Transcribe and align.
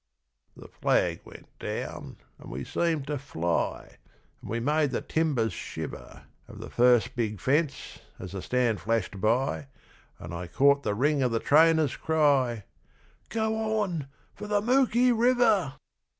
The 0.57 0.67
flag 0.67 1.21
went 1.25 1.45
down 1.59 2.17
and 2.39 2.49
we 2.49 2.63
seemed 2.63 3.05
to 3.05 3.19
fly, 3.19 3.97
And 4.41 4.49
we 4.49 4.59
made 4.59 4.89
the 4.89 5.01
timbers 5.01 5.53
shiver 5.53 6.23
Of 6.47 6.57
the 6.57 6.71
first 6.71 7.15
big 7.15 7.39
fence, 7.39 7.99
as 8.17 8.31
the 8.31 8.41
stand 8.41 8.79
flashed 8.81 9.21
by, 9.21 9.67
And 10.17 10.33
I 10.33 10.47
caught 10.47 10.81
the 10.81 10.95
ring 10.95 11.21
of 11.21 11.29
the 11.31 11.39
trainer's 11.39 11.95
cry: 11.95 12.63
'Go 13.29 13.77
on! 13.79 14.07
For 14.33 14.47
the 14.47 14.59
Mooki 14.59 15.11
River!' 15.11 15.75